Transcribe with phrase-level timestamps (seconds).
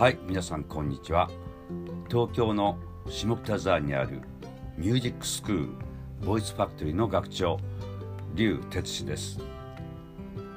[0.00, 1.28] はい皆さんこんにちは。
[2.08, 4.22] 東京の下北沢にある
[4.78, 5.66] ミュージックスクー
[6.22, 7.58] ルボイスファクトリーの学長
[8.34, 9.40] 劉哲司です、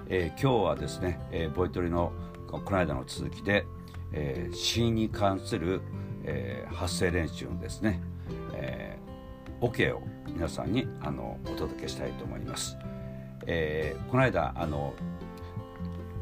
[0.08, 2.14] えー、今日はですね、えー、ボイトリの
[2.50, 3.66] この間の続きで、
[4.14, 5.82] えー、死因に関する、
[6.24, 8.00] えー、発声練習のですね、
[8.54, 12.78] えー、OK を皆さんにあのお届けしたいと思います、
[13.46, 14.94] えー、この間あの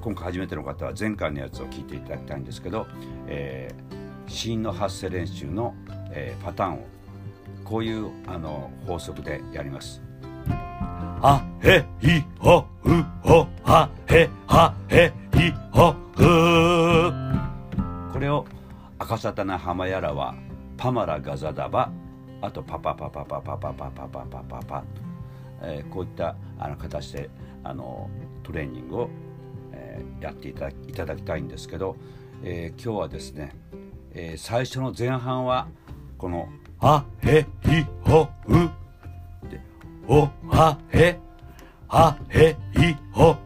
[0.02, 2.88] 今回初めての方は前回のやつを聞いていただきたいんですけど、
[3.28, 5.76] えー、死因の発声練習の、
[6.12, 6.88] えー、パターンを
[7.64, 10.02] こういうあの法則でやります。
[11.24, 12.92] あへいほう
[13.22, 18.44] ほはへはへいほふこれを
[18.98, 20.34] 赤沙汰な浜やらは
[20.78, 21.92] パマラガザダバ
[22.42, 24.84] あとパパパパパパパパパパパパパ、
[25.62, 27.30] えー、こういったあの形で
[27.64, 28.10] あの
[28.42, 29.10] トレーニングを
[29.92, 31.96] えー、やっていただいただきたいんですけど、
[32.44, 33.54] えー、今日はですね、
[34.14, 35.68] えー、最初の前半は
[36.18, 36.48] この
[36.80, 37.46] 「あへい
[38.02, 38.54] ほう」
[39.50, 39.62] で
[40.08, 41.20] 「おはへ
[41.90, 43.38] あへいほう」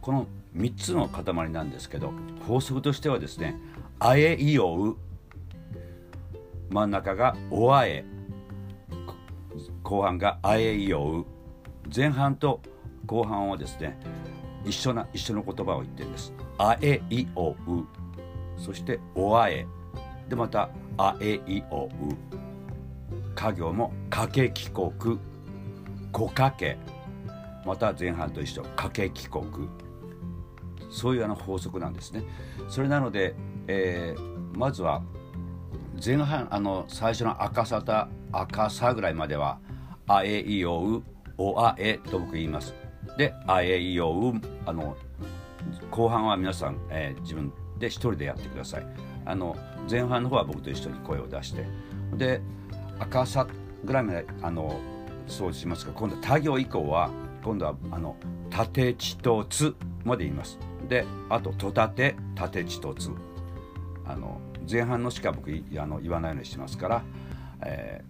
[0.00, 2.12] この3つの塊なんですけど
[2.46, 3.58] 法則としてはですね
[3.98, 4.96] 「あえいおう」
[6.70, 8.04] 真ん中が「おあえ」
[9.82, 11.26] 後半が「あえいおう」
[11.94, 12.60] 前半と
[13.06, 13.98] 後半はですね
[14.66, 16.32] 一緒な一緒の言葉を言ってるんです。
[16.58, 17.56] あえいおう。
[18.58, 19.66] そしておあえ。
[20.28, 21.88] でまたあえいおう。
[23.34, 25.18] 家業もかけ帰国。
[26.10, 26.76] こかけ。
[27.64, 28.62] また前半と一緒。
[28.74, 29.46] かけ帰国。
[30.90, 32.24] そういうあの法則なんですね。
[32.68, 33.34] それなので、
[33.68, 35.02] えー、まずは
[36.04, 39.58] 前半あの最初の赤さた赤さぐらいまでは
[40.06, 41.02] あえいおう
[41.38, 42.85] おあえと僕言います。
[43.16, 44.34] であえいおう
[44.66, 44.96] あの
[45.90, 48.86] 後半は皆さん、えー、自分で一人でやってください。
[49.24, 49.56] あの
[49.90, 51.64] 前半の方は僕と一緒に声を出して。
[52.14, 52.40] で
[52.98, 53.46] 赤さ
[53.84, 54.78] ぐらいまであの
[55.26, 57.10] そうしますが今度は他行以降は
[57.42, 58.16] 今度はあの
[58.50, 59.74] 縦地とつ
[60.04, 60.58] まで言います。
[60.88, 63.10] であととたて縦地とつ
[64.04, 64.40] あの
[64.70, 67.02] 前半のしか僕あの言わないようにしてますから、
[67.62, 68.02] え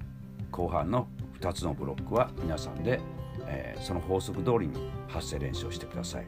[0.50, 1.08] ー、後半の
[1.40, 3.00] 2つのブロックは皆さんで
[3.46, 6.26] えー、その法則通りに発声練習をしてください。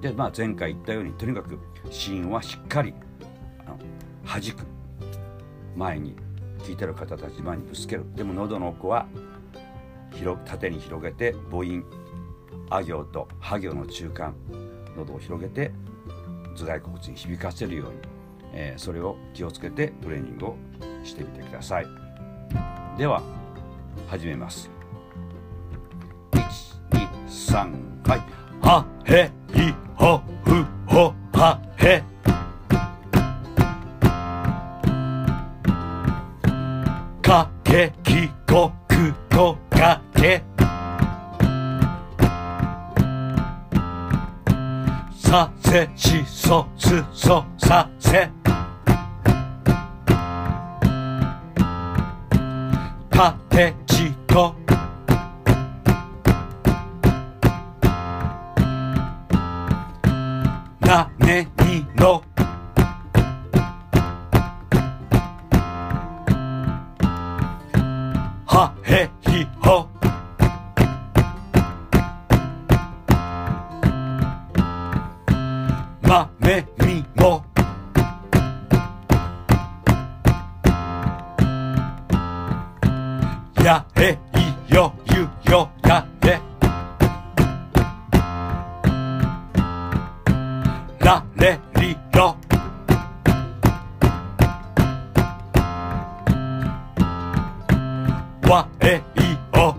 [0.00, 1.58] で、まあ、前回言ったようにとにかく
[1.90, 2.94] 芯はしっかり
[3.66, 3.78] あの
[4.24, 4.66] 弾く。
[5.76, 6.14] 前に
[6.58, 8.04] 聞いてる方たち前にぶつける。
[8.14, 9.06] でも喉の奥は
[10.12, 11.84] 広縦に広げて母音
[12.70, 14.34] あ行とは行の中間
[14.96, 15.72] 喉を広げて
[16.56, 17.94] 頭蓋骨に響かせるように、
[18.52, 20.56] えー、それを気をつけてトレーニングを
[21.04, 21.86] してみてください。
[22.98, 23.22] では
[24.08, 24.81] 始めます。
[27.52, 27.74] さん。
[28.62, 32.02] はへいほふほはへ。
[37.20, 40.42] かけきこくこかけ。
[45.14, 48.30] させしそすそさせ。
[53.10, 54.61] たてちと
[68.44, 69.86] はへひほ。
[76.02, 77.44] まめみも。
[83.62, 84.18] やへ
[84.68, 84.92] いよ。
[91.20, 92.36] galeria.
[98.48, 99.74] Wa e er i o.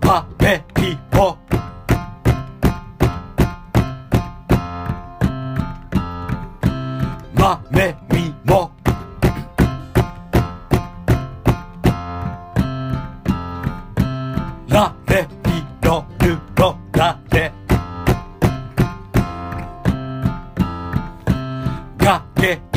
[0.00, 1.38] Pa pe er pi po.
[7.38, 8.35] Ma me mi.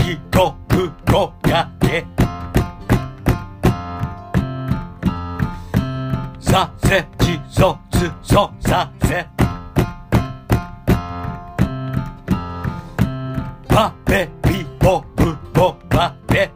[0.09, 2.03] ゲキコフコガゲ
[6.39, 9.27] させちそつそさせ。
[13.67, 16.49] パペピポプポパペ。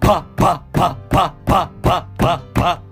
[0.00, 2.83] パパパパパパパパ。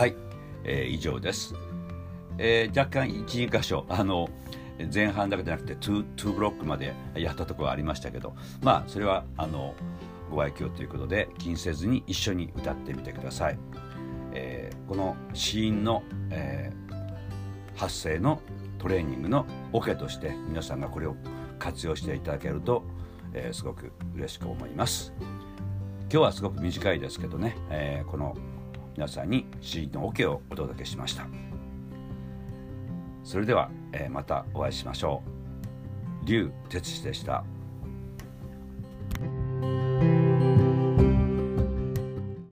[0.00, 0.14] はい。
[0.64, 1.54] えー以上です、
[2.38, 3.84] えー若干12箇所。
[3.90, 4.30] あの
[4.90, 8.34] 前半だけじゃなくて 2, 2ブロックまでやったところがありましたけど。
[8.62, 9.74] まあそれはあの
[10.30, 13.58] ご愛嬌ということで気にせずに一緒に歌ってみてください、
[14.32, 18.40] えーこの死因の、えー発声の
[18.78, 19.44] トレーニングの
[19.74, 21.16] オケとして皆さんがこれを
[21.58, 22.84] 活用していただけると、
[23.34, 25.12] えーすごく嬉しく思います。
[26.10, 28.34] 今日はすごく短いですけどね、えーこの
[29.00, 31.26] 皆さんに死因のオケをお届けしました
[33.24, 35.22] それでは、えーまたお会いしましょ
[36.22, 37.42] う龍哲司でした。